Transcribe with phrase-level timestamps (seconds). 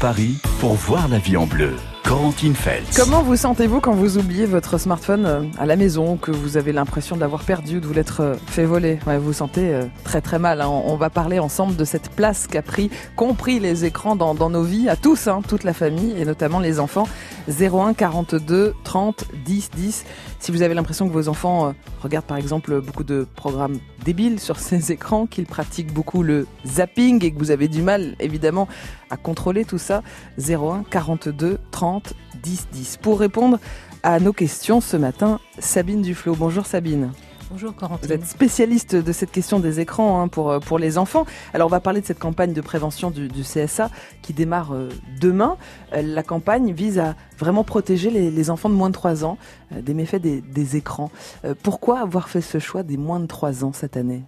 [0.00, 1.70] Paris pour voir la vie en bleu.
[2.04, 2.98] Corentine Feltz.
[2.98, 6.72] Comment vous sentez-vous quand vous oubliez votre smartphone euh, à la maison, que vous avez
[6.72, 8.98] l'impression de l'avoir perdu, de vous l'être euh, fait voler?
[9.06, 10.60] Vous vous sentez euh, très très mal.
[10.60, 10.68] Hein.
[10.68, 14.64] On va parler ensemble de cette place qu'a pris, compris les écrans dans, dans nos
[14.64, 17.06] vies, à tous, hein, toute la famille et notamment les enfants.
[17.48, 20.04] 01 42 30 10 10.
[20.38, 24.58] Si vous avez l'impression que vos enfants regardent par exemple beaucoup de programmes débiles sur
[24.60, 28.68] ces écrans, qu'ils pratiquent beaucoup le zapping et que vous avez du mal évidemment
[29.10, 30.02] à contrôler tout ça,
[30.38, 32.96] 01 42 30 10 10.
[32.98, 33.58] Pour répondre
[34.02, 36.34] à nos questions ce matin, Sabine Duflo.
[36.34, 37.12] Bonjour Sabine.
[37.52, 37.74] Bonjour.
[38.02, 41.26] Vous êtes spécialiste de cette question des écrans hein, pour, pour les enfants.
[41.52, 43.90] Alors on va parler de cette campagne de prévention du, CSA
[44.22, 44.88] qui démarre euh,
[45.20, 45.58] demain.
[45.92, 49.36] Euh, la campagne vise à vraiment protéger les, enfants de moins de 3 ans
[49.72, 51.10] euh, des méfaits des, des écrans.
[51.44, 54.22] Euh, pourquoi avoir fait ce choix des moins de 3 ans cette année?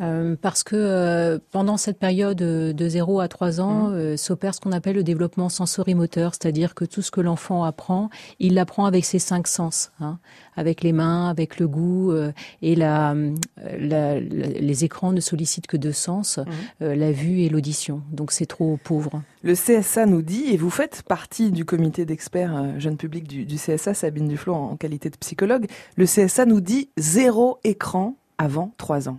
[0.00, 4.16] Euh, parce que euh, pendant cette période euh, de 0 à 3 ans mmh.
[4.16, 8.54] s'opère ce qu'on appelle le développement sensorimoteur, c'est-à-dire que tout ce que l'enfant apprend, il
[8.54, 10.18] l'apprend avec ses cinq sens, hein,
[10.56, 12.12] avec les mains, avec le goût,
[12.62, 13.14] et la,
[13.78, 16.86] la, la, les écrans ne sollicitent que deux sens, mmh.
[16.86, 18.02] la vue et l'audition.
[18.12, 19.22] Donc c'est trop pauvre.
[19.42, 23.56] Le CSA nous dit, et vous faites partie du comité d'experts jeunes publics du, du,
[23.56, 28.72] CSA, Sabine Duflo en, en qualité de psychologue, le CSA nous dit zéro écran avant
[28.78, 29.18] 3 ans.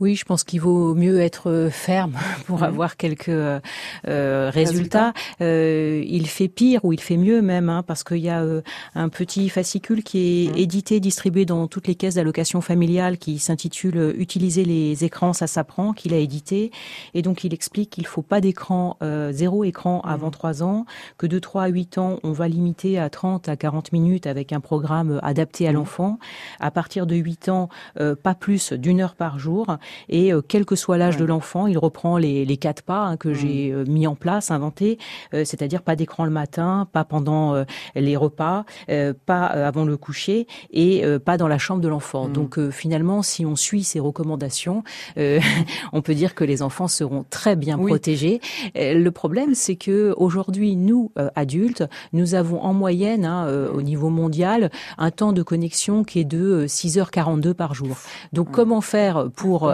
[0.00, 2.64] Oui, je pense qu'il vaut mieux être ferme pour mmh.
[2.64, 5.12] avoir quelques euh, résultats.
[5.40, 8.62] Euh, il fait pire ou il fait mieux même, hein, parce qu'il y a euh,
[8.94, 10.58] un petit fascicule qui est mmh.
[10.58, 15.92] édité, distribué dans toutes les caisses d'allocation familiale, qui s'intitule "Utiliser les écrans, ça s'apprend",
[15.92, 16.70] qu'il a édité,
[17.14, 20.08] et donc il explique qu'il faut pas d'écran, euh, zéro écran mmh.
[20.08, 23.56] avant 3 ans, que de 3 à 8 ans, on va limiter à 30 à
[23.56, 26.20] 40 minutes avec un programme adapté à l'enfant.
[26.60, 30.64] À partir de 8 ans, euh, pas plus d'une heure par jour et euh, quel
[30.64, 31.20] que soit l'âge ouais.
[31.20, 33.34] de l'enfant, il reprend les, les quatre pas hein, que mmh.
[33.34, 34.98] j'ai euh, mis en place, inventés,
[35.34, 39.96] euh, c'est-à-dire pas d'écran le matin, pas pendant euh, les repas, euh, pas avant le
[39.96, 42.28] coucher et pas dans la chambre de l'enfant.
[42.28, 42.32] Mmh.
[42.32, 44.82] Donc finalement, si on suit ces recommandations,
[45.92, 47.90] on peut dire que les enfants seront très bien oui.
[47.90, 48.40] protégés.
[48.74, 54.70] le problème, c'est que aujourd'hui, nous adultes, nous avons en moyenne, hein, au niveau mondial,
[54.98, 57.96] un temps de connexion qui est de 6h42 par jour.
[58.32, 59.72] Donc comment faire pour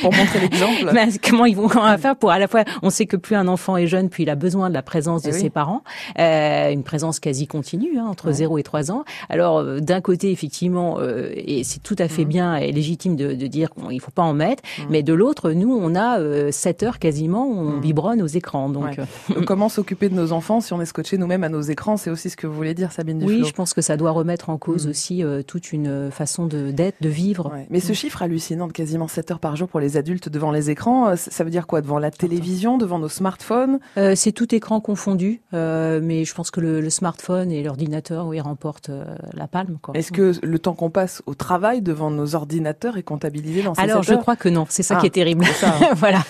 [0.00, 0.92] pour montrer l'exemple.
[1.28, 3.76] comment ils vont comment faire pour à la fois, on sait que plus un enfant
[3.76, 5.50] est jeune, plus il a besoin de la présence de et eh ses oui.
[5.50, 5.82] parents,
[6.18, 8.34] euh, une présence quasi continue hein, entre ouais.
[8.34, 9.04] 0 et 3 ans.
[9.28, 12.28] Alors euh, d'un côté, effectivement, euh, et c'est tout à fait mmh.
[12.28, 14.82] bien et légitime de, de dire qu'il faut pas en mettre, mmh.
[14.90, 17.80] mais de l'autre, nous, on a euh, 7 heures quasiment on mmh.
[17.80, 18.68] biberonne aux écrans.
[18.68, 19.04] Donc, ouais.
[19.36, 21.96] Euh, comment s'occuper de nos enfants si on est scotché nous-mêmes à nos écrans?
[21.96, 23.34] C'est aussi ce que vous voulez dire, Sabine Duflo.
[23.34, 27.00] Oui, je pense que ça doit remettre en cause aussi euh, toute une façon d'être,
[27.00, 27.50] de, de, vivre.
[27.52, 27.66] Ouais.
[27.70, 30.70] Mais ce chiffre hallucinant de quasiment 7 heures par jour pour les adultes devant les
[30.70, 31.80] écrans, euh, ça veut dire quoi?
[31.80, 33.78] Devant la télévision, devant nos smartphones?
[33.96, 38.26] Euh, C'est tout écran confondu, euh, mais je pense que le, le smartphone et l'ordinateur,
[38.26, 39.78] oui, remportent euh, la palme.
[39.94, 43.82] Est-ce que le temps qu'on passe au travail devant nos ordinateurs est comptabilisé dans ces
[43.82, 45.44] Alors, je crois que non, c'est ça ah, qui est terrible.
[45.44, 45.88] Ça, hein.
[45.96, 46.22] voilà,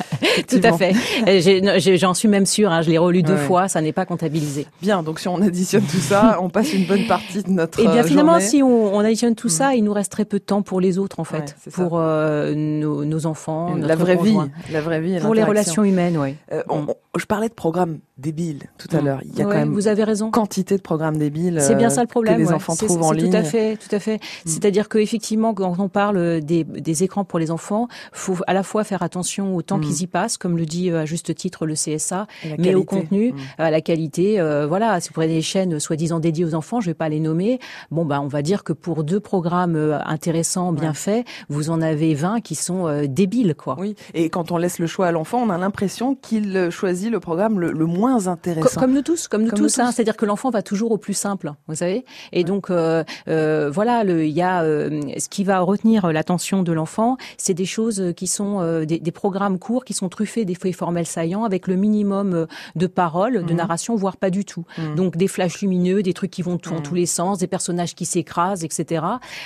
[0.49, 1.97] tout à fait.
[1.97, 4.67] J'en suis même sûre, hein, je l'ai relu deux fois, ça n'est pas comptabilisé.
[4.83, 7.85] Bien, donc si on additionne tout ça, on passe une bonne partie de notre Et
[7.87, 8.47] eh bien finalement, journée.
[8.47, 9.51] si on, on, additionne tout mmh.
[9.51, 11.99] ça, il nous reste très peu de temps pour les autres, en fait, ouais, pour
[11.99, 14.37] nos, nos, enfants, la vraie vie,
[14.71, 15.19] la vraie vie.
[15.21, 16.37] Pour les relations humaines, oui.
[16.53, 16.87] Euh, on,
[17.19, 19.05] je parlais de programmes débiles tout à mmh.
[19.05, 19.21] l'heure.
[19.25, 20.31] Il y a ouais, quand même vous avez raison.
[20.31, 21.59] quantité de programmes débiles.
[21.61, 22.37] C'est bien ça le problème.
[22.37, 23.31] Que les enfants trouvent en ligne.
[23.31, 24.17] Tout à fait, tout à fait.
[24.17, 24.47] Mmh.
[24.47, 28.63] C'est-à-dire que effectivement, quand on parle des, des, écrans pour les enfants, faut à la
[28.63, 29.81] fois faire attention au temps mmh.
[29.83, 32.75] qu'ils y passent, comme le dit euh, à juste titre le CSA, mais qualité.
[32.75, 33.37] au contenu, mmh.
[33.59, 34.41] à la qualité.
[34.41, 37.21] Euh, voilà, si vous prenez des chaînes soi-disant dédiées aux enfants, je vais pas les
[37.21, 37.59] nommer.
[37.91, 40.95] Bon, ben, on va dire que pour deux programmes euh, intéressants, bien ouais.
[40.95, 43.77] faits, vous en avez 20 qui sont euh, débiles, quoi.
[43.79, 43.95] Oui.
[44.15, 47.61] Et quand on laisse le choix à l'enfant, on a l'impression qu'il choisit le programme
[47.61, 48.81] le, le moins intéressant.
[48.81, 49.79] Comme, nous tous, comme nous comme tous.
[49.79, 52.05] Hein, C'est-à-dire que l'enfant va toujours au plus simple, vous savez.
[52.33, 52.45] Et ouais.
[52.45, 57.17] donc euh, euh, voilà, il y a euh, ce qui va retenir l'attention de l'enfant,
[57.39, 61.07] c'est des choses qui sont euh, des, des, programmes courts, qui sont truffés d'effets formels
[61.07, 63.47] saillants, avec le minimum euh, de paroles, mmh.
[63.47, 64.65] de narration, voire pas du tout.
[64.79, 64.95] Mmh.
[64.95, 66.83] Donc des flashs lumineux, des trucs qui vont mmh.
[66.83, 69.05] tous les sens, des personnages qui s'écrasent, etc.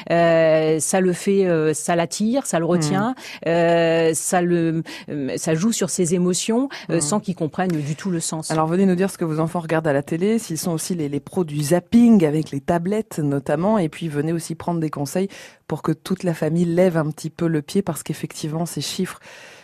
[0.08, 3.14] ça le fait, ça l'attire, ça le retient,
[3.44, 4.82] ça le,
[5.37, 6.69] ça joue sur ses émotions
[7.00, 8.50] sans qu'ils comprennent du tout le sens.
[8.50, 10.97] Alors venez nous dire ce que vos enfants regardent à la télé, s'ils sont aussi
[10.97, 15.29] les, pros du zapping avec les tablettes notamment, et puis venez aussi prendre des conseils
[15.69, 19.20] pour que toute la famille lève un petit peu le pied parce qu'effectivement ces chiffres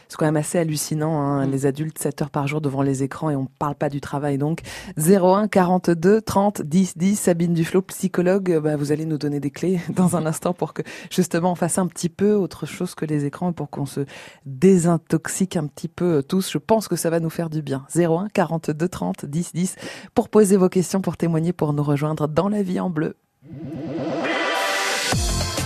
[0.08, 1.50] C'est quand même assez hallucinant, hein, mm.
[1.50, 4.38] les adultes 7 heures par jour devant les écrans et on parle pas du travail
[4.38, 4.60] donc.
[4.96, 9.80] 01 42 30 10 10, Sabine Duflo, psychologue, bah, vous allez nous donner des clés
[9.88, 13.24] dans un instant pour que justement on fasse un petit peu autre chose que les
[13.24, 14.00] écrans et pour qu'on se
[14.44, 16.50] désintoxique un petit peu tous.
[16.50, 17.84] Je pense que ça va nous faire du bien.
[17.94, 19.76] 01 42 30 10 10
[20.14, 23.16] pour poser vos questions, pour témoigner, pour nous rejoindre dans la vie en bleu.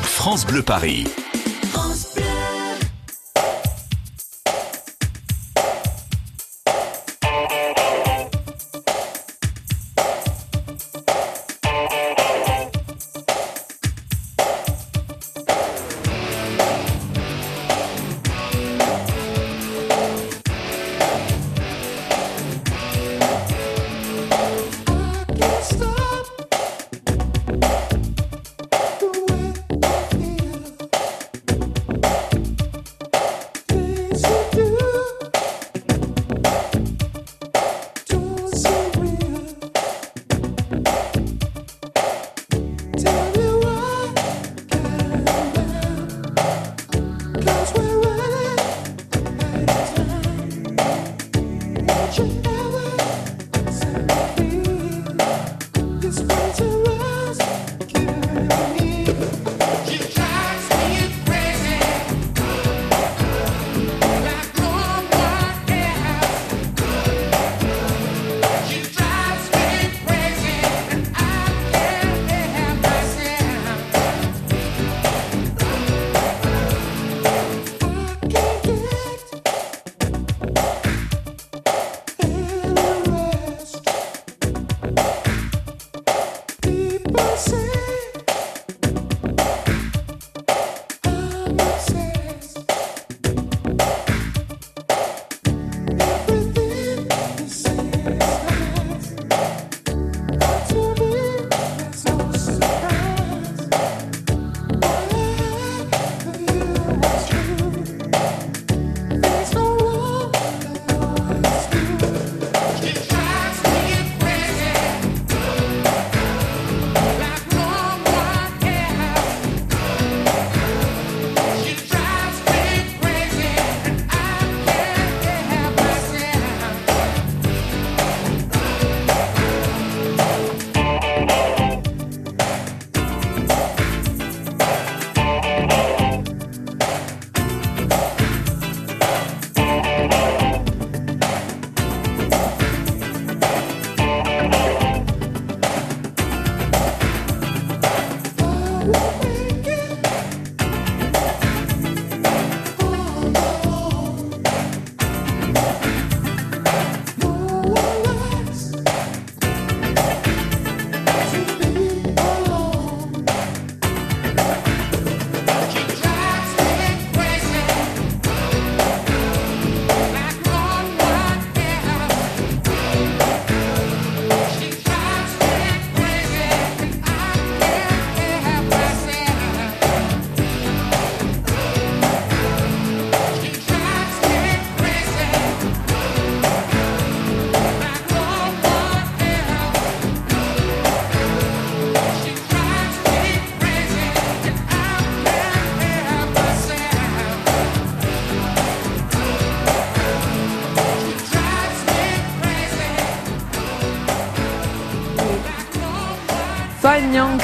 [0.02, 1.04] France Bleu Paris.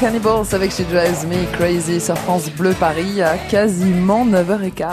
[0.07, 4.87] Cannibals avec She Drives Me Crazy sur France Bleu Paris à quasiment 9h15.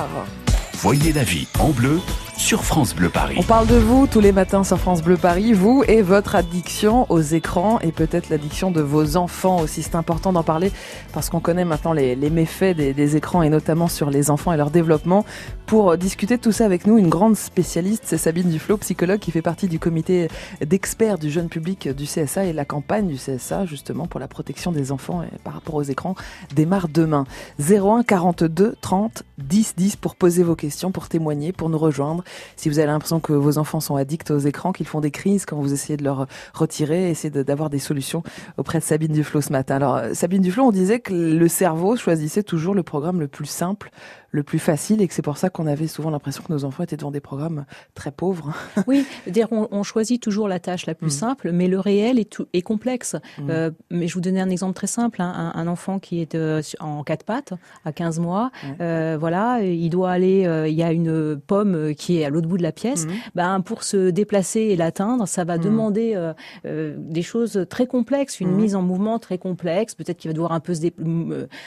[0.80, 2.00] Voyez la vie en bleu
[2.38, 3.36] sur France Bleu Paris.
[3.38, 7.06] On parle de vous tous les matins sur France Bleu Paris, vous et votre addiction
[7.10, 9.84] aux écrans et peut-être l'addiction de vos enfants aussi.
[9.84, 10.72] C'est important d'en parler
[11.14, 14.72] parce qu'on connaît maintenant les, méfaits des, écrans et notamment sur les enfants et leur
[14.72, 15.26] développement.
[15.66, 19.32] Pour discuter de tout ça avec nous, une grande spécialiste, c'est Sabine Duflo, psychologue qui
[19.32, 20.28] fait partie du comité
[20.66, 24.72] d'experts du jeune public du CSA et la campagne du CSA justement pour la protection
[24.72, 26.16] des enfants par rapport aux écrans
[26.54, 27.26] démarre demain.
[27.60, 32.24] 01 42 30 10 10 pour poser vos questions, pour témoigner, pour nous rejoindre.
[32.56, 35.46] Si vous avez l'impression que vos enfants sont addicts aux écrans, qu'ils font des crises
[35.46, 38.24] quand vous essayez de leur retirer, essayez d'avoir des solutions
[38.58, 39.76] auprès de Sabine Duflo ce matin.
[39.76, 43.92] Alors Sabine Duflo, on disait que le cerveau choisissait toujours le programme le plus simple,
[44.34, 46.84] le plus facile et que c'est pour ça qu'on avait souvent l'impression que nos enfants
[46.84, 48.54] étaient devant des programmes très pauvres.
[48.88, 51.20] Oui, dire on, on, choisit toujours la tâche la plus mm.
[51.20, 53.16] simple, mais le réel est, tout, est complexe.
[53.38, 53.50] Mm.
[53.50, 55.52] Euh, mais je vous donnais un exemple très simple hein.
[55.56, 57.54] un, un, enfant qui est euh, en quatre pattes
[57.86, 58.68] à 15 mois, mm.
[58.82, 62.48] euh, voilà, il doit aller, euh, il y a une pomme qui est à l'autre
[62.48, 63.06] bout de la pièce.
[63.36, 66.34] Ben pour se déplacer et l'atteindre, ça va demander
[66.66, 69.94] euh, des choses très complexes, une mise en mouvement très complexe.
[69.94, 70.94] Peut-être qu'il va devoir un peu se, dé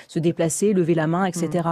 [0.08, 1.68] se, déplacer, lever la main, etc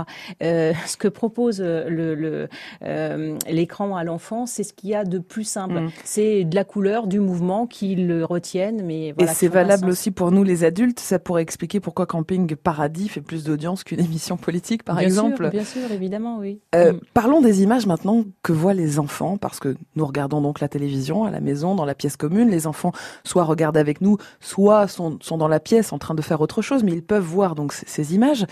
[0.86, 2.48] ce que propose euh, le,
[2.82, 5.80] euh, l'écran à l'enfant, c'est ce qu'il y a de plus simple.
[5.80, 5.90] Mm.
[6.04, 8.82] C'est de la couleur, du mouvement qui le retiennent.
[8.84, 11.00] Mais voilà, Et c'est valable aussi pour nous les adultes.
[11.00, 15.44] Ça pourrait expliquer pourquoi Camping Paradis fait plus d'audience qu'une émission politique, par bien exemple.
[15.44, 16.60] Sûr, bien sûr, évidemment, oui.
[16.74, 17.00] Euh, mm.
[17.14, 21.24] Parlons des images maintenant que voient les enfants, parce que nous regardons donc la télévision
[21.24, 22.50] à la maison, dans la pièce commune.
[22.50, 22.92] Les enfants
[23.24, 26.62] soit regardent avec nous, soit sont, sont dans la pièce en train de faire autre
[26.62, 28.46] chose, mais ils peuvent voir donc ces, images.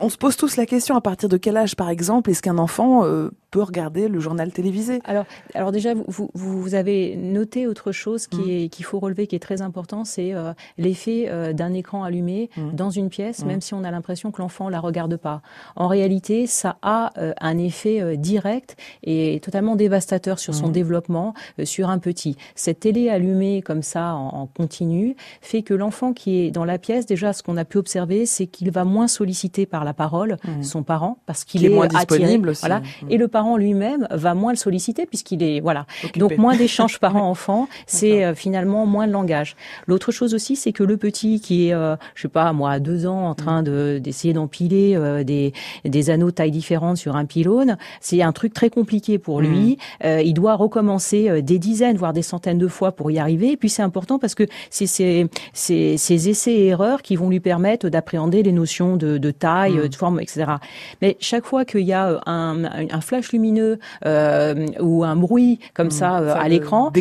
[0.00, 2.58] on se pose tous la question à partir de quel âge par exemple, est-ce qu'un
[2.58, 5.00] enfant euh, peut regarder le journal télévisé?
[5.04, 8.50] Alors, alors déjà, vous, vous, avez noté autre chose qui mm.
[8.50, 12.50] est qu'il faut relever, qui est très important, c'est euh, l'effet euh, d'un écran allumé
[12.56, 12.70] mm.
[12.72, 13.46] dans une pièce, mm.
[13.46, 15.42] même si on a l'impression que l'enfant la regarde pas.
[15.76, 21.98] En réalité, ça a un effet direct et totalement dévastateur sur son développement, sur un
[21.98, 22.36] petit.
[22.54, 26.78] Cette télé allumée comme ça en, en continu fait que l'enfant qui est dans la
[26.78, 30.36] pièce, déjà, ce qu'on a pu observer, c'est qu'il va moins sollicité par la parole,
[30.62, 32.60] son parent, parce qu'il est, moins disponible aussi.
[32.60, 32.80] Voilà.
[32.80, 33.06] Mm.
[33.10, 35.86] Et le parent lui-même va moins le solliciter puisqu'il est voilà.
[36.16, 39.56] Donc moins d'échanges parent-enfant, c'est euh, finalement moins de langage.
[39.86, 42.80] L'autre chose aussi, c'est que le petit qui est, euh, je sais pas moi, à
[42.80, 45.52] deux ans, en train de d'essayer d'empiler euh, des
[45.84, 49.44] des anneaux taille différentes sur un pylône, c'est un truc très compliqué pour mm.
[49.44, 49.78] lui.
[50.04, 53.52] il doit recommencer des dizaines, voire des centaines de fois pour y arriver.
[53.52, 57.40] Et puis c'est important parce que c'est ces, ces, essais et erreurs qui vont lui
[57.40, 59.88] permettre d'appréhender les notions de, de taille, mm.
[59.88, 60.52] de forme, etc.
[61.00, 65.60] Mais chaque fois qu'il y a euh, un, un flash lumineux euh, ou un bruit
[65.72, 66.92] comme mmh, ça, euh, à l'écran,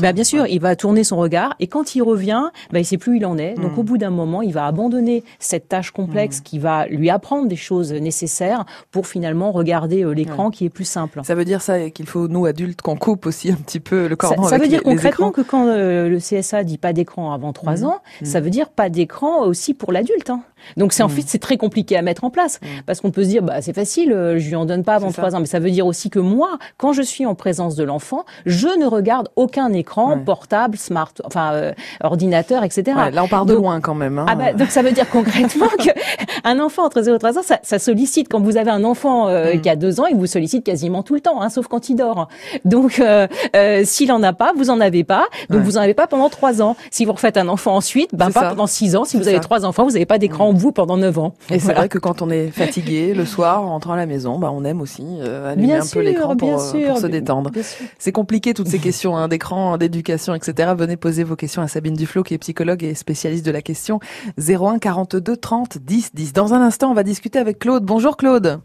[0.00, 2.98] bah, bien sûr, il va tourner son regard et quand il revient, bah, il sait
[2.98, 3.54] plus où il en est.
[3.54, 3.78] Donc mmh.
[3.78, 6.42] au bout d'un moment, il va abandonner cette tâche complexe mmh.
[6.42, 11.20] qui va lui apprendre des choses nécessaires pour finalement regarder l'écran qui est plus simple.
[11.22, 14.16] Ça veut dire ça qu'il faut nous adultes qu'on coupe aussi un petit peu le
[14.16, 14.42] cordon.
[14.42, 18.00] Ça, ça veut dire concrètement que quand le CSA dit pas d'écran avant 3 ans,
[18.24, 20.30] ça veut dire pas d'écran aussi pour l'adulte.
[20.30, 20.40] Hein.
[20.76, 23.28] Donc c'est en fait c'est très compliqué à mettre en place parce qu'on peut se
[23.28, 25.70] dire bah c'est facile, je lui en donne pas avant trois ans, mais ça veut
[25.70, 29.72] dire aussi que moi, quand je suis en présence de l'enfant, je ne regarde aucun
[29.72, 31.72] écran, portable, smart, enfin euh,
[32.02, 32.96] ordinateur, etc.
[33.12, 34.18] là, on part de loin quand même.
[34.18, 34.26] Hein.
[34.28, 37.58] Ah bah, donc ça veut dire concrètement qu'un enfant entre 0 et 3 ans, ça,
[37.62, 38.28] ça, sollicite.
[38.28, 39.60] Quand vous avez un enfant euh, mm.
[39.60, 41.96] qui a 2 ans, il vous sollicite quasiment tout le temps, hein, sauf quand il
[41.96, 42.28] dort.
[42.64, 45.26] Donc euh, euh s'il en a pas, vous en avez pas.
[45.50, 46.76] Donc vous en avez pas pendant 3 ans.
[46.90, 49.04] Si vous refaites un enfant ensuite, ben pas pendant 6 ans.
[49.04, 51.34] Si vous avez trois enfants, vous n'avez pas d'écran vous pendant 9 ans.
[51.50, 54.38] Et c'est vrai que quand on est fatigué le soir, en rentrant à la maison,
[54.38, 57.50] bah, on aime aussi euh, allumer un peu l'écran pour, euh, pour, se détendre.
[57.98, 60.72] C'est compliqué toutes ces questions hein, d'écran, d'éducation, etc.
[60.76, 64.00] Venez poser vos questions à Sabine Duflo qui est psychologue et spécialiste de la question
[64.38, 66.32] 01 42 30 10 10.
[66.32, 67.84] Dans un instant, on va discuter avec Claude.
[67.84, 68.60] Bonjour Claude.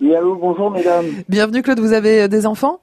[0.00, 1.06] Oui, allô, bonjour mesdames.
[1.28, 2.78] Bienvenue Claude, vous avez euh, des enfants?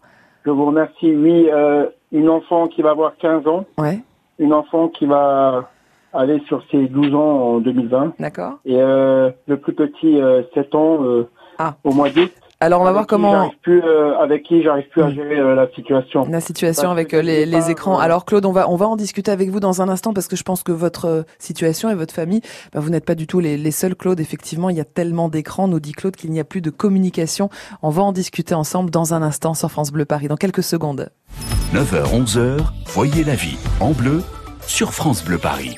[0.46, 1.15] Je vous remercie.
[1.15, 3.65] Oui, euh, une enfant qui va avoir 15 ans.
[3.77, 4.00] Ouais.
[4.38, 5.70] Une enfant qui va
[6.15, 8.13] aller sur ses 12 ans en 2020.
[8.19, 8.53] D'accord.
[8.65, 11.27] Et euh, le plus petit, euh, 7 ans, euh,
[11.60, 11.75] ah.
[11.84, 12.31] au mois d'août.
[12.62, 13.51] Alors on va voir comment.
[13.62, 15.13] Plus, euh, avec qui j'arrive plus à hmm.
[15.13, 16.25] gérer euh, la situation.
[16.29, 18.00] La situation avec euh, les, les écrans.
[18.00, 20.38] Alors Claude, on va on va en discuter avec vous dans un instant parce que
[20.38, 22.41] je pense que votre situation et votre famille,
[22.74, 23.95] bah, vous n'êtes pas du tout les, les seuls.
[23.95, 25.67] Claude, effectivement, il y a tellement d'écrans.
[25.67, 27.50] Nous dit Claude qu'il n'y a plus de communication.
[27.81, 31.10] On va en discuter ensemble dans un instant sur France Bleu Paris dans quelques secondes.
[31.74, 34.22] 9h 11h, voyez la vie en bleu
[34.62, 35.77] sur France Bleu Paris.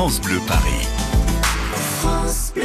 [0.00, 0.88] France Bleu Paris.
[2.00, 2.64] France Bleu.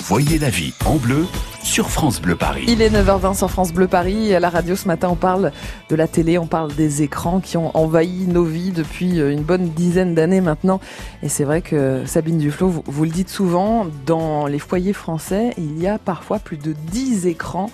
[0.00, 1.26] Voyez la vie en bleu
[1.62, 2.64] sur France Bleu Paris.
[2.66, 4.34] Il est 9h20 sur France Bleu Paris.
[4.34, 5.52] À la radio ce matin, on parle
[5.90, 9.42] de la télé, on parle des écrans qui ont envahi nos vies depuis euh, une
[9.42, 10.80] bonne dizaine d'années maintenant.
[11.22, 15.52] Et c'est vrai que Sabine Duflo, vous, vous, le dites souvent, dans les foyers français,
[15.58, 17.68] il y a parfois plus de 10 écrans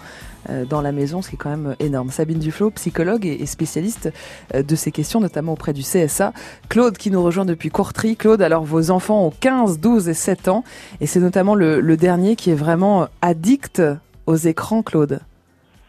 [0.69, 2.11] dans la maison, ce qui est quand même énorme.
[2.11, 4.13] Sabine Duflo, psychologue et spécialiste
[4.55, 6.33] euh, de ces questions, notamment auprès du CSA.
[6.69, 8.17] Claude qui nous rejoint depuis Courtry.
[8.17, 10.65] Claude, alors vos enfants ont 15, 12 et 7 ans,
[11.01, 13.83] et c'est notamment le, le, dernier qui est vraiment addict
[14.27, 15.21] aux écrans, Claude.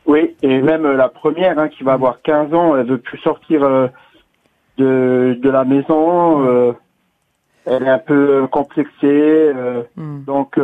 [0.05, 3.63] Oui, et même la première hein, qui va avoir 15 ans, elle veut plus sortir
[3.63, 3.87] euh,
[4.77, 6.47] de, de la maison.
[6.47, 6.73] Euh,
[7.65, 8.93] elle est un peu complexée.
[9.03, 10.23] Euh, mm.
[10.23, 10.59] Donc,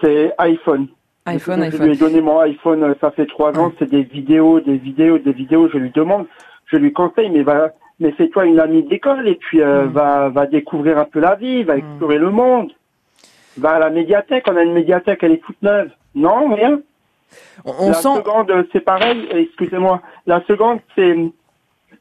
[0.00, 0.86] c'est iPhone
[1.26, 1.80] iPhone, je, iPhone.
[1.80, 5.18] Je lui ai donné mon iPhone, ça fait trois ans, c'est des vidéos, des vidéos,
[5.18, 6.26] des vidéos, je lui demande,
[6.66, 9.92] je lui conseille, mais va, mais fais-toi une amie d'école et puis euh, mm.
[9.92, 12.22] va, va découvrir un peu la vie, va explorer mm.
[12.22, 12.72] le monde.
[13.56, 15.90] Va à la médiathèque, on a une médiathèque, elle est toute neuve.
[16.14, 16.80] Non, rien.
[17.64, 18.16] On, la sent...
[18.16, 20.02] seconde, c'est pareil, excusez-moi.
[20.26, 21.16] La seconde, c'est,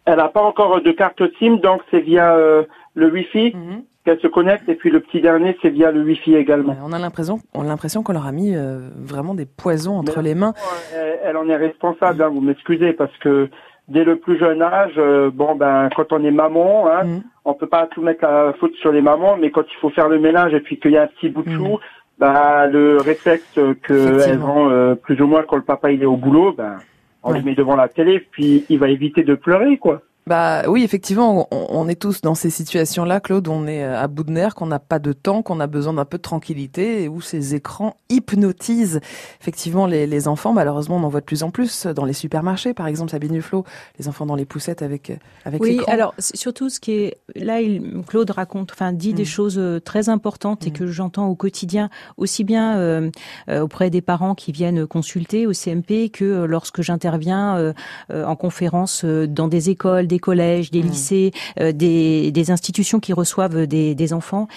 [0.06, 2.64] elle n'a pas encore de carte SIM, donc c'est via euh,
[2.96, 3.52] le Wi-Fi.
[3.52, 6.76] Mm-hmm qu'elle se connecte et puis le petit dernier c'est via le wifi également.
[6.84, 10.18] On a l'impression on a l'impression qu'on leur a mis euh, vraiment des poisons entre
[10.18, 10.54] Mais les mains.
[10.94, 13.50] Elle, elle, en est responsable, hein, vous m'excusez parce que
[13.88, 17.24] dès le plus jeune âge, euh, bon ben quand on est maman, hein, mmh.
[17.46, 20.10] on peut pas tout mettre la faute sur les mamans, mais quand il faut faire
[20.10, 21.80] le ménage et puis qu'il y a un petit bout de chou, mmh.
[22.20, 26.08] ben le réflexe que elles ont euh, plus ou moins quand le papa il est
[26.08, 26.78] au boulot, ben
[27.24, 27.40] on ouais.
[27.40, 30.02] le met devant la télé puis il va éviter de pleurer quoi.
[30.28, 33.48] Bah oui, effectivement, on, on, est tous dans ces situations-là, Claude.
[33.48, 36.06] On est à bout de nerfs, qu'on n'a pas de temps, qu'on a besoin d'un
[36.06, 39.02] peu de tranquillité, et où ces écrans hypnotisent
[39.42, 40.54] effectivement les, les, enfants.
[40.54, 43.66] Malheureusement, on en voit de plus en plus dans les supermarchés, par exemple, Sabine Duflo,
[44.00, 45.12] les enfants dans les poussettes avec
[45.46, 49.16] avec Oui, alors surtout ce qui est là, il, Claude raconte, enfin dit mmh.
[49.16, 50.68] des choses euh, très importantes mmh.
[50.68, 53.10] et que j'entends au quotidien, aussi bien euh,
[53.50, 57.74] auprès des parents qui viennent consulter au CMP que lorsque j'interviens euh,
[58.12, 60.88] en conférence dans des écoles des collèges, des mmh.
[60.88, 64.48] lycées, euh, des, des, institutions qui reçoivent des, des enfants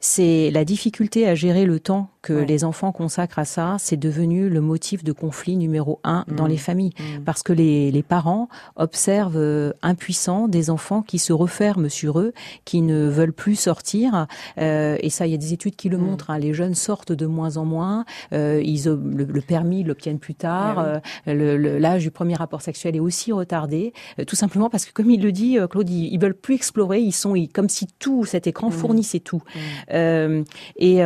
[0.00, 2.46] c'est la difficulté à gérer le temps que ouais.
[2.46, 6.34] les enfants consacrent à ça, c'est devenu le motif de conflit numéro un mmh.
[6.34, 6.92] dans les familles.
[6.98, 7.24] Mmh.
[7.24, 12.34] Parce que les, les, parents observent euh, impuissants des enfants qui se referment sur eux,
[12.66, 14.26] qui ne veulent plus sortir.
[14.58, 16.02] Euh, et ça, il y a des études qui le mmh.
[16.02, 16.30] montrent.
[16.30, 16.38] Hein.
[16.38, 18.04] Les jeunes sortent de moins en moins.
[18.34, 21.00] Euh, ils, le, le, permis l'obtiennent plus tard.
[21.26, 21.34] Oui.
[21.34, 23.94] L'âge du premier rapport sexuel est aussi retardé.
[24.26, 27.00] Tout simplement parce que, comme il le dit, Claude, ils, ils veulent plus explorer.
[27.00, 29.42] Ils sont ils, comme si tout cet écran fournissait tout.
[29.90, 30.98] Et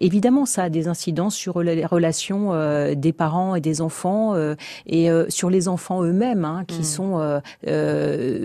[0.00, 4.54] évidemment, ça a des incidences sur les relations euh, des parents et des enfants euh,
[4.86, 6.84] et euh, sur les enfants eux-mêmes hein, qui mmh.
[6.84, 7.40] sont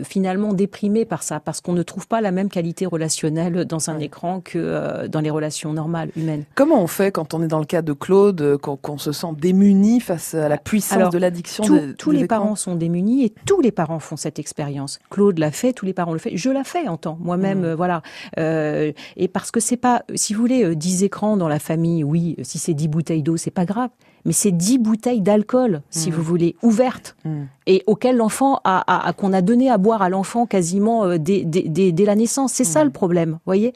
[0.04, 3.98] finalement déprimés par ça parce qu'on ne trouve pas la même qualité relationnelle dans un
[3.98, 4.06] ouais.
[4.06, 6.43] écran que dans les relations normales humaines.
[6.56, 9.28] Comment on fait quand on est dans le cas de Claude, qu'on qu se sent
[9.38, 11.63] démuni face à la puissance Alors, de l'addiction
[11.98, 12.39] Tous les écrans.
[12.39, 15.00] parents sont démunis et tous les parents font cette expérience.
[15.10, 16.32] Claude l'a fait, tous les parents le font.
[16.34, 17.74] Je la fais en temps moi-même, mmh.
[17.74, 18.02] voilà.
[18.38, 22.58] et parce que c'est pas, si vous voulez, 10 écrans dans la famille, oui, si
[22.58, 23.89] c'est 10 bouteilles d'eau, c'est pas grave.
[24.25, 26.13] Mais c'est 10 bouteilles d'alcool, si mmh.
[26.13, 27.41] vous voulez, ouvertes, mmh.
[27.67, 31.17] et auxquelles l'enfant a, a, a qu'on a donné à boire à l'enfant quasiment euh,
[31.17, 32.53] dès, dès, dès, dès, la naissance.
[32.53, 32.71] C'est mmh.
[32.71, 33.73] ça le problème, voyez?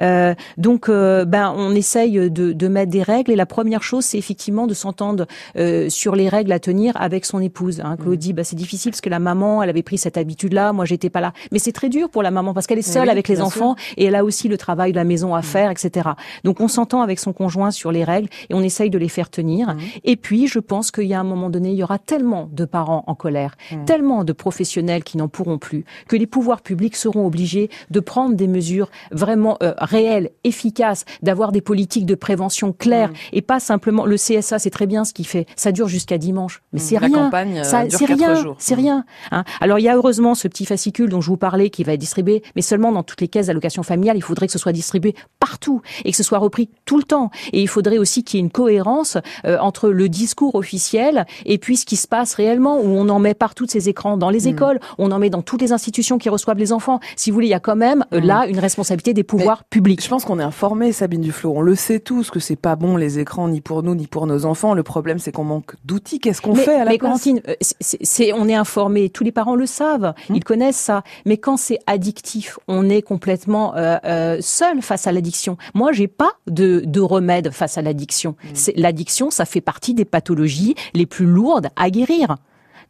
[0.00, 4.04] Euh, donc, euh, ben, on essaye de, de, mettre des règles, et la première chose,
[4.04, 5.26] c'est effectivement de s'entendre
[5.56, 7.80] euh, sur les règles à tenir avec son épouse.
[7.84, 7.96] Hein.
[7.96, 10.84] Claude dit, ben, c'est difficile parce que la maman, elle avait pris cette habitude-là, moi,
[10.84, 11.32] j'étais pas là.
[11.50, 13.76] Mais c'est très dur pour la maman parce qu'elle est seule oui, avec les enfants
[13.76, 13.94] sûr.
[13.96, 16.10] et elle a aussi le travail de la maison à faire, etc.
[16.44, 19.30] Donc, on s'entend avec son conjoint sur les règles et on essaye de les faire
[19.30, 19.76] tenir.
[20.04, 22.64] Et puis, je pense qu'il y a un moment donné, il y aura tellement de
[22.64, 23.84] parents en colère, mmh.
[23.84, 28.34] tellement de professionnels qui n'en pourront plus, que les pouvoirs publics seront obligés de prendre
[28.34, 33.34] des mesures vraiment euh, réelles, efficaces, d'avoir des politiques de prévention claires mmh.
[33.34, 35.46] et pas simplement le CSA, c'est très bien ce qu'il fait.
[35.56, 36.82] Ça dure jusqu'à dimanche, mais mmh.
[36.82, 37.30] c'est rien.
[37.32, 38.54] Euh, c'est rien.
[38.58, 39.04] C'est rien.
[39.30, 41.92] Hein Alors, il y a heureusement ce petit fascicule dont je vous parlais qui va
[41.94, 44.16] être distribué, mais seulement dans toutes les caisses d'allocation familiale.
[44.16, 47.30] Il faudrait que ce soit distribué partout et que ce soit repris tout le temps.
[47.52, 51.24] Et il faudrait aussi qu'il y ait une cohérence euh, entre entre le discours officiel
[51.46, 54.28] et puis ce qui se passe réellement, où on en met partout ces écrans dans
[54.28, 54.48] les mm.
[54.48, 57.00] écoles, on en met dans toutes les institutions qui reçoivent les enfants.
[57.16, 58.18] Si vous voulez, il y a quand même mm.
[58.18, 60.02] là une responsabilité des pouvoirs publics.
[60.04, 61.54] Je pense qu'on est informé, Sabine Duflo.
[61.56, 64.26] On le sait tous que c'est pas bon les écrans ni pour nous ni pour
[64.26, 64.74] nos enfants.
[64.74, 66.20] Le problème, c'est qu'on manque d'outils.
[66.20, 69.08] Qu'est-ce qu'on fait à la mais place euh, c'est, on est informé.
[69.08, 70.12] Tous les parents le savent.
[70.28, 70.34] Mm.
[70.34, 71.02] Ils connaissent ça.
[71.24, 75.56] Mais quand c'est addictif, on est complètement euh, euh, seul face à l'addiction.
[75.72, 78.36] Moi, j'ai pas de, de remède face à l'addiction.
[78.52, 82.36] C'est, l'addiction, ça fait partie des pathologies les plus lourdes à guérir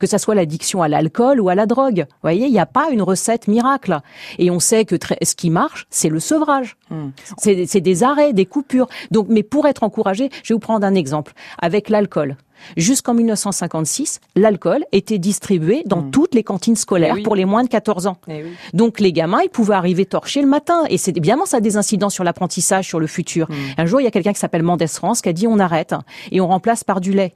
[0.03, 2.07] que ça soit l'addiction à l'alcool ou à la drogue.
[2.09, 4.01] Vous voyez, il n'y a pas une recette miracle.
[4.37, 6.77] Et on sait que ce qui marche, c'est le sevrage.
[6.91, 7.11] Hmm.
[7.39, 8.89] C'est des arrêts, des coupures.
[9.13, 11.35] Donc, mais pour être encouragé, je vais vous prendre un exemple.
[11.61, 12.37] Avec l'alcool.
[12.77, 16.11] Jusqu'en 1956, l'alcool était distribué dans hmm.
[16.11, 18.17] toutes les cantines scolaires eh pour les moins de 14 ans.
[18.29, 20.85] Eh Donc les gamins, ils pouvaient arriver torchés le matin.
[20.89, 23.49] Et c'est évidemment ça a des incidences sur l'apprentissage, sur le futur.
[23.51, 23.55] Hmm.
[23.79, 25.95] Un jour, il y a quelqu'un qui s'appelle Mendes France qui a dit on arrête
[26.31, 27.33] et on remplace par du lait.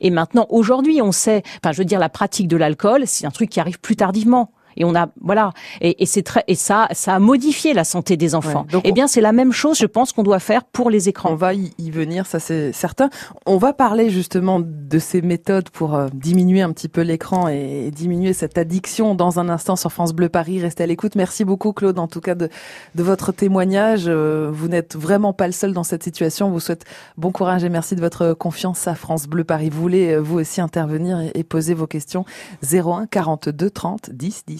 [0.00, 3.30] Et maintenant, aujourd'hui, on sait, enfin, je veux dire, la pratique de l'alcool, c'est un
[3.30, 4.52] truc qui arrive plus tardivement.
[4.76, 8.16] Et on a voilà et, et c'est très et ça ça a modifié la santé
[8.16, 8.66] des enfants.
[8.84, 11.30] eh bien c'est la même chose je pense qu'on doit faire pour les écrans.
[11.30, 13.10] On va y, venir ça c'est certain.
[13.46, 17.90] On va parler justement de ces méthodes pour euh, diminuer un petit peu l'écran et,
[17.90, 20.60] diminuer cette addiction dans un instant sur France Bleu Paris.
[20.60, 21.16] Restez à l'écoute.
[21.16, 22.48] Merci beaucoup Claude en tout cas de
[22.94, 24.04] de votre témoignage.
[24.06, 26.46] Euh, vous n'êtes vraiment pas le seul dans cette situation.
[26.48, 26.84] On vous souhaite
[27.16, 29.70] bon courage et merci de votre confiance à France Bleu Paris.
[29.70, 32.24] Vous voulez euh, vous aussi intervenir et, et poser vos questions
[32.62, 34.59] 01 42 30 10 10.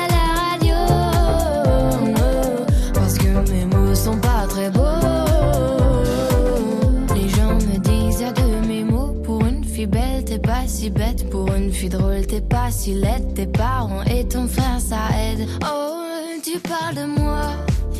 [10.67, 13.33] Si bête pour une fille drôle, t'es pas si laide.
[13.35, 15.45] Tes parents et ton frère, ça aide.
[15.63, 16.03] Oh,
[16.43, 17.47] tu parles de moi,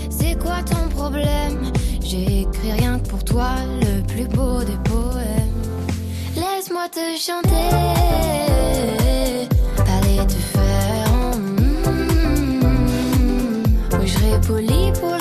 [0.10, 1.72] c'est quoi ton problème?
[2.02, 3.50] J'ai écrit rien que pour toi,
[3.82, 5.62] le plus beau des poèmes.
[6.36, 7.70] Laisse-moi te chanter,
[9.78, 11.12] allez te faire.
[11.38, 11.82] Mm,
[14.06, 15.21] je poli pour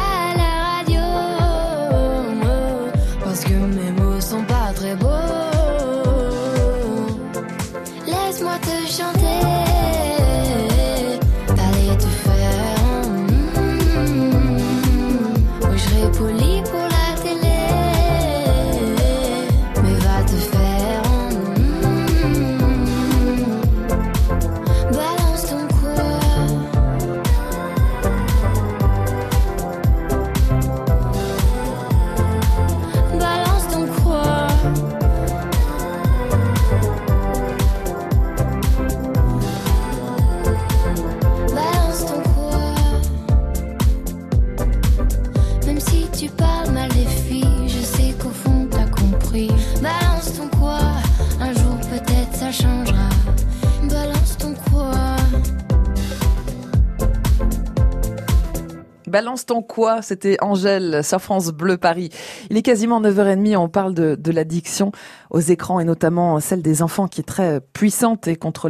[59.11, 60.01] Balance ton quoi?
[60.01, 62.09] C'était Angèle sur France Bleu Paris.
[62.49, 64.91] Il est quasiment 9h30, on parle de, de l'addiction
[65.31, 68.69] aux écrans et notamment celle des enfants qui est très puissante et contre,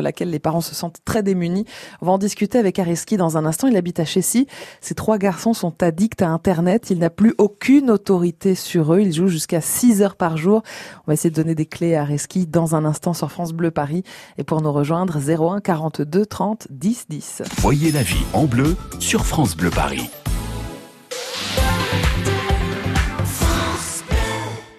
[0.00, 1.64] laquelle les parents se sentent très démunis.
[2.02, 3.68] On va en discuter avec Areski dans un instant.
[3.68, 4.46] Il habite à Chessy.
[4.80, 6.90] Ses trois garçons sont addicts à Internet.
[6.90, 9.00] Il n'a plus aucune autorité sur eux.
[9.00, 10.62] Il joue jusqu'à 6 heures par jour.
[11.06, 13.70] On va essayer de donner des clés à Areski dans un instant sur France Bleu
[13.70, 14.02] Paris.
[14.36, 17.42] Et pour nous rejoindre, 01 42 30 10 10.
[17.58, 20.10] Voyez la vie en bleu sur France Bleu Paris.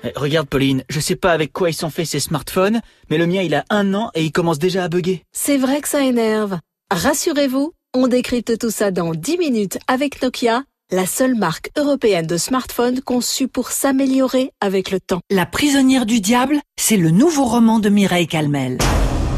[0.04, 3.28] Eh, regarde Pauline, je sais pas avec quoi ils sont faits ces smartphones, mais le
[3.28, 5.24] mien il a un an et il commence déjà à bugger.
[5.32, 6.60] C'est vrai que ça énerve.
[6.92, 12.38] Rassurez-vous, on décrypte tout ça dans 10 minutes avec Nokia, la seule marque européenne de
[12.38, 15.22] smartphones conçue pour s'améliorer avec le temps.
[15.30, 18.78] La prisonnière du diable, c'est le nouveau roman de Mireille Calmel.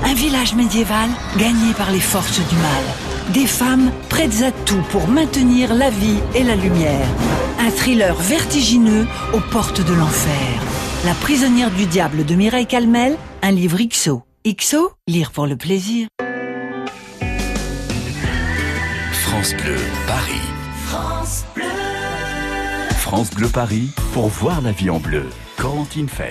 [0.05, 3.33] Un village médiéval gagné par les forces du mal.
[3.33, 7.07] Des femmes prêtes à tout pour maintenir la vie et la lumière.
[7.63, 10.63] Un thriller vertigineux aux portes de l'enfer.
[11.05, 14.23] La prisonnière du diable de Mireille Calmel, un livre XO.
[14.47, 16.07] XO, lire pour le plaisir.
[19.11, 20.41] France Bleu, Paris.
[20.87, 21.63] France Bleu.
[22.97, 25.27] France Bleu Paris, pour voir la vie en bleu.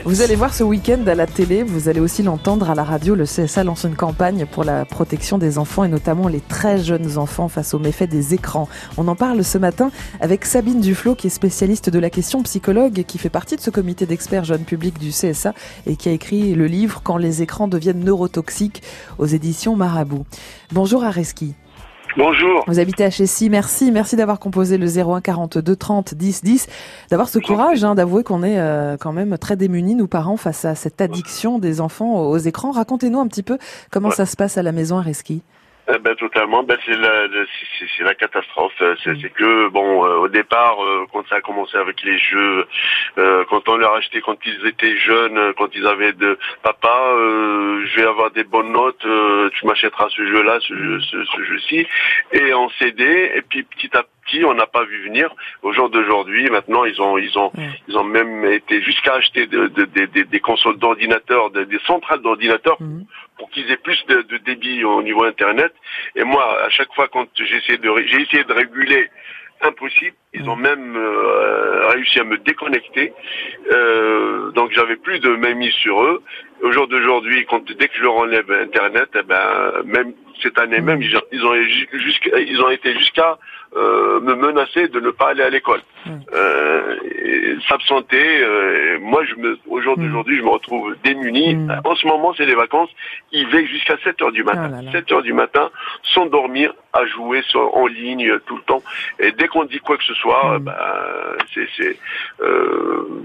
[0.05, 3.15] Vous allez voir ce week-end à la télé, vous allez aussi l'entendre à la radio,
[3.15, 7.17] le CSA lance une campagne pour la protection des enfants et notamment les très jeunes
[7.17, 8.69] enfants face aux méfaits des écrans.
[8.97, 13.05] On en parle ce matin avec Sabine Duflo qui est spécialiste de la question psychologue
[13.07, 15.55] qui fait partie de ce comité d'experts jeunes publics du CSA
[15.87, 18.83] et qui a écrit le livre Quand les écrans deviennent neurotoxiques
[19.19, 20.27] aux éditions Marabout.
[20.73, 21.55] Bonjour Areski.
[22.17, 22.65] Bonjour.
[22.67, 23.49] Vous habitez à Chessy.
[23.51, 26.67] Merci, merci d'avoir composé le 01 42 30 10 10,
[27.11, 30.65] d'avoir ce courage, hein, d'avouer qu'on est euh, quand même très démunis, nous parents, face
[30.65, 32.73] à cette addiction des enfants aux écrans.
[32.73, 33.59] Racontez-nous un petit peu
[33.91, 35.43] comment ça se passe à la maison à Reski.
[35.89, 36.63] Eh ben totalement.
[36.63, 37.27] Ben c'est la,
[37.97, 38.73] c'est la catastrophe.
[39.03, 39.31] C'est mm.
[39.31, 42.67] que bon, euh, au départ, euh, quand ça a commencé avec les jeux,
[43.19, 47.13] euh, quand on leur achetait quand ils étaient jeunes, quand ils avaient de papa,
[47.85, 49.07] je vais avoir des bonnes notes,
[49.55, 51.87] tu m'achèteras ce jeu-là, ce, jeu, ce, jeu-ci,
[52.33, 53.33] et en CD.
[53.35, 55.35] Et puis petit à petit, on n'a pas vu venir.
[55.63, 57.51] Au jour d'aujourd'hui, maintenant, ils ont, ils ont,
[57.89, 62.77] ils ont même été jusqu'à acheter de, des consoles d'ordinateurs, des centrales d'ordinateurs.
[62.81, 63.03] Mm
[63.41, 65.73] pour qu'ils aient plus de, débit au niveau internet.
[66.15, 69.09] Et moi, à chaque fois quand j'ai essayé de j'ai essayé de réguler,
[69.63, 70.17] impossible.
[70.33, 73.13] Ils ont même euh, réussi à me déconnecter.
[73.73, 76.23] Euh, donc j'avais plus de mise sur eux.
[76.63, 80.81] Au jour d'aujourd'hui, quand dès que je leur enlève Internet, eh ben même cette année
[80.81, 83.39] même, ils, ont ils ont été jusqu'à
[83.77, 85.81] euh, me menacer de ne pas aller à l'école,
[86.35, 86.97] euh,
[87.69, 88.43] s'absenter.
[88.43, 91.55] Euh, moi, je me, au jour d'aujourd'hui, je me retrouve démuni.
[91.55, 91.81] Mm.
[91.85, 92.91] En ce moment, c'est les vacances.
[93.31, 94.81] Ils veillent jusqu'à 7 heures du matin.
[94.91, 95.71] 7 heures du matin,
[96.15, 98.83] sans dormir, à jouer sur, en ligne tout le temps.
[99.21, 100.73] Et dès qu'on dit quoi que ce soit, mm.
[101.55, 101.97] c'est, c'est,
[102.43, 103.25] euh,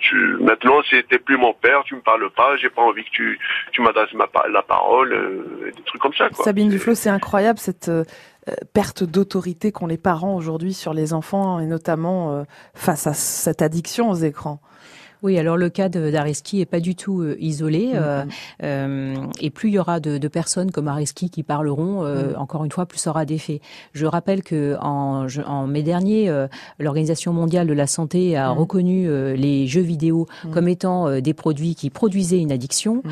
[0.00, 1.82] tu, maintenant, c'était plus mon père.
[1.84, 2.56] Tu me parles pas.
[2.56, 3.38] J'ai pas envie que tu,
[3.72, 6.28] tu m'adresses ma, la parole, euh, des trucs comme ça.
[6.30, 6.35] Quoi.
[6.44, 8.04] Sabine Duflo, c'est incroyable cette euh,
[8.72, 12.44] perte d'autorité qu'ont les parents aujourd'hui sur les enfants et notamment euh,
[12.74, 14.60] face à cette addiction aux écrans.
[15.22, 17.86] Oui, alors le cas d'Areski est pas du tout euh, isolé.
[17.86, 18.24] Mm, euh,
[18.62, 22.40] euh, et plus il y aura de, de personnes comme Areski qui parleront, euh, mm.
[22.40, 23.60] encore une fois, plus ça aura d'effet.
[23.92, 26.32] Je rappelle que en, en mai dernier,
[26.78, 31.90] l'Organisation mondiale de la santé a reconnu les jeux vidéo comme étant des produits qui
[31.90, 33.02] produisaient une addiction.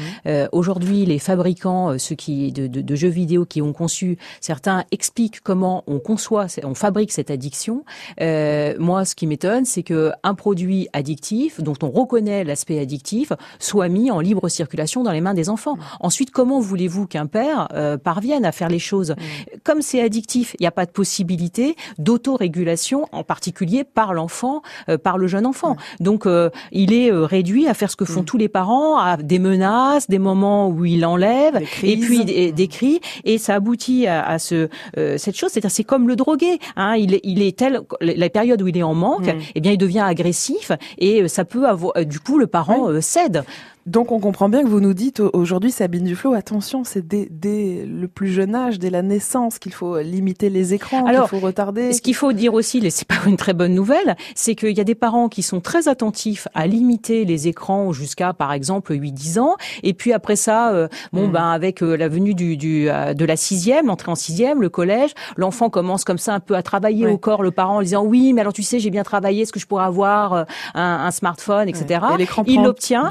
[0.53, 5.41] Aujourd'hui, les fabricants, ceux qui de, de, de, jeux vidéo qui ont conçu, certains expliquent
[5.41, 7.85] comment on conçoit, on fabrique cette addiction.
[8.21, 13.89] moi, ce qui m'étonne, c'est que un produit addictif dont on reconnaît l'aspect addictif soit
[13.89, 15.77] mis en libre circulation dans les mains des enfants.
[16.01, 19.15] Ensuite, comment voulez-vous qu'un père euh, parvienne à faire les choses
[19.63, 24.99] Comme c'est addictif, il n'y a pas de possibilité d'autorégulation, en particulier par l'enfant, euh,
[24.99, 25.77] par le jeune enfant.
[26.01, 29.39] Donc, euh, il est réduit à faire ce que font tous les parents, à des
[29.39, 34.69] menaces, des moments où il enlève, et puis des, cris, et ça aboutit à, ce
[34.97, 35.51] cette chose.
[35.51, 36.59] C'est-à-dire, c'est comme le drogué.
[36.77, 39.73] Hein, il, est, il est tel la période où il est en manque, eh bien,
[39.73, 43.45] il devient agressif, et ça peut avoir euh, du coup, le parent euh, cède.
[43.87, 47.29] Donc on comprend bien que vous nous dites aujourd'hui, Sabine Duflo, attention, c'est dès,
[47.87, 51.93] le plus jeune âge, dès la naissance, qu'il faut limiter les écrans, qu'il faut retarder.
[51.93, 54.81] Ce qu'il faut dire aussi, et c'est pas une très bonne nouvelle, c'est qu'il y
[54.81, 59.39] a des parents qui sont très attentifs à limiter les écrans jusqu'à, par exemple, 8-10
[59.39, 61.33] ans, et puis après ça, euh, bon mm.
[61.33, 64.71] ben avec euh, la venue du, du euh, de la sixième, l'entrée en sixième, le
[64.71, 68.03] collège, l'enfant commence comme ça un peu à travailler au corps le parent en disant
[68.03, 71.11] oui, mais alors tu sais, j'ai bien travaillé, est-ce que je pourrais avoir un, un
[71.11, 72.01] smartphone, etc.
[72.47, 73.11] Il l'obtient.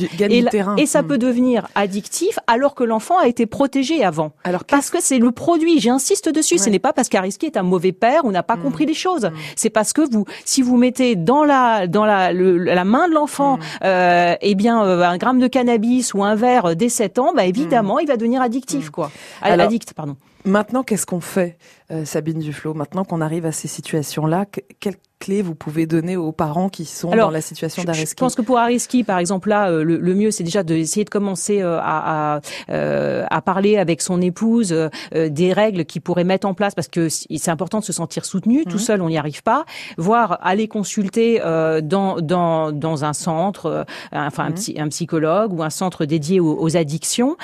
[0.63, 0.75] Terrain.
[0.77, 1.07] Et ça mm.
[1.07, 4.33] peut devenir addictif alors que l'enfant a été protégé avant.
[4.43, 5.79] Alors parce que c'est le produit.
[5.79, 6.57] J'insiste dessus.
[6.57, 8.61] Ce n'est pas parce qu'Ariski est un mauvais père ou n'a pas mm.
[8.61, 9.29] compris les choses.
[9.55, 13.59] C'est parce que vous, si vous mettez dans la dans la la main de l'enfant,
[13.83, 17.45] euh, eh bien euh, un gramme de cannabis ou un verre dès 7 ans, bah
[17.45, 19.11] évidemment il va devenir addictif quoi.
[19.41, 20.15] Addict pardon.
[20.45, 21.57] Maintenant, qu'est-ce qu'on fait,
[21.89, 24.45] euh, Sabine Duflo Maintenant qu'on arrive à ces situations-là,
[24.79, 28.35] quel clés vous pouvez donner aux parents qui sont dans la situation d'Ariski Je pense
[28.35, 31.79] que pour Ariski, par exemple, là, euh, le, mieux, c'est déjà d'essayer de commencer euh,
[31.81, 34.75] à, à, euh, à, parler avec son épouse
[35.13, 38.65] des règles qu'il pourrait mettre en place, parce que c'est important de se sentir soutenu.
[38.65, 38.79] Tout mhm.
[38.79, 39.65] seul, on n'y arrive pas.
[39.97, 44.85] Voire aller consulter dans, dans, dans un centre, enfin un, mhm.
[44.85, 47.37] un, psychologue ou un centre dédié aux, addictions,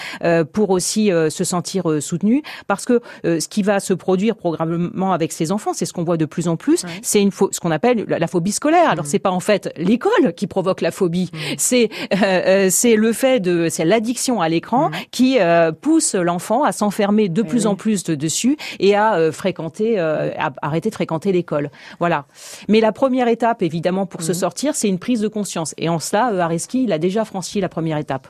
[0.54, 2.44] pour aussi se sentir soutenu.
[2.68, 6.18] Parce que ce qui va se produire probablement avec ces enfants, c'est ce qu'on voit
[6.18, 8.90] de plus en plus, c'est une ce qu'on appelle la phobie scolaire.
[8.90, 9.08] Alors mm.
[9.08, 11.38] c'est pas en fait l'école qui provoque la phobie, mm.
[11.58, 14.94] c'est euh, euh, c'est le fait de c'est l'addiction à l'écran mm.
[15.12, 19.32] qui euh, pousse l'enfant à s'enfermer de eh plus en plus de, dessus et à
[19.32, 21.70] fréquenter à arrêter de fréquenter l'école.
[22.00, 22.26] Voilà.
[22.68, 26.00] Mais la première étape évidemment pour se sortir, c'est une prise de conscience et en
[26.00, 28.28] cela Areski, il a déjà franchi la première étape.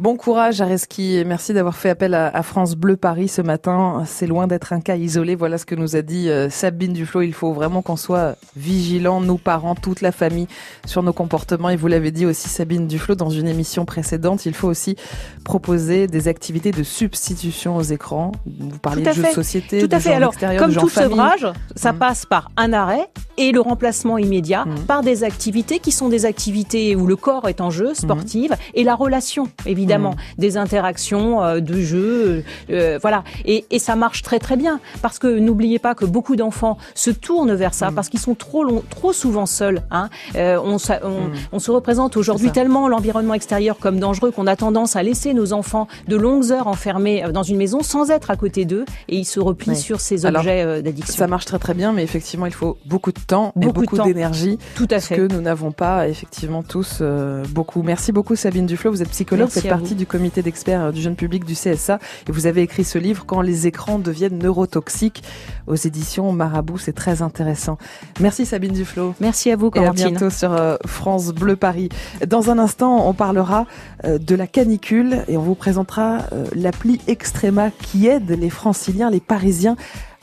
[0.00, 4.02] Bon courage Areski et merci d'avoir fait appel à, France Bleu Paris ce matin.
[4.06, 5.36] C'est loin d'être un cas isolé.
[5.36, 7.22] Voilà ce que nous a dit euh, Sabine Duflo.
[7.22, 10.48] Il faut vraiment qu'on soit vigilants, nous parents, toute la famille,
[10.84, 11.70] sur nos comportements.
[11.70, 14.96] Et vous l'avez dit aussi Sabine Duflo dans une émission précédente, il faut aussi
[15.44, 18.32] proposer des activités de substitution aux écrans.
[18.46, 20.12] Vous parliez de jeux de société, Tout à fait.
[20.12, 21.98] Alors, comme tout sevrage, ça mmh.
[21.98, 24.86] passe par un arrêt et le remplacement immédiat mmh.
[24.86, 27.94] par des activités qui sont des activités où le corps est en jeu, mmh.
[27.94, 30.40] sportive, et la relation, évidemment évidemment, mm.
[30.40, 33.22] des interactions euh, de jeux, euh, euh, voilà.
[33.44, 37.10] Et, et, ça marche très très bien parce que n'oubliez pas que beaucoup d'enfants se
[37.10, 37.94] tournent vers ça mm.
[37.94, 39.82] parce qu'ils sont trop long, trop souvent seuls.
[39.90, 40.08] Hein.
[40.34, 41.32] on, on, mm.
[41.52, 45.52] on, se représente aujourd'hui tellement l'environnement extérieur comme dangereux qu'on a tendance à laisser nos
[45.52, 49.24] enfants de longues heures enfermés dans une maison sans être à côté d'eux et ils
[49.24, 51.14] se replient sur ces objets d'addiction.
[51.14, 54.02] Ça marche très très bien, mais effectivement, il faut beaucoup de temps beaucoup et beaucoup
[54.02, 54.58] d'énergie.
[54.74, 55.16] Tout à fait.
[55.16, 57.02] Que nous n'avons pas effectivement tous
[57.50, 57.82] beaucoup.
[57.82, 58.90] Merci beaucoup Sabine Duflo.
[58.90, 62.32] Vous êtes psychologue, vous partie du comité d'experts euh, du jeune public du CSA et
[62.32, 65.24] vous avez écrit ce livre Quand les écrans deviennent neurotoxiques
[65.66, 66.78] aux éditions Marabout.
[66.78, 67.76] C'est très intéressant.
[68.20, 69.14] Merci Sabine Duflo.
[69.18, 69.98] Merci à vous, Corentine.
[69.98, 71.88] Et à bientôt sur euh, France Bleu Paris.
[72.24, 73.66] Dans un instant, on parlera
[74.04, 76.18] euh, de la canicule et on vous présentera
[76.54, 79.76] l'appli Extrema qui aide les franciliens, les parisiens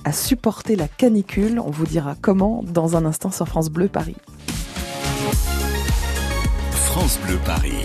[0.05, 1.59] à supporter la canicule.
[1.59, 4.15] On vous dira comment dans un instant sur France Bleu Paris.
[6.71, 7.83] France Bleu Paris.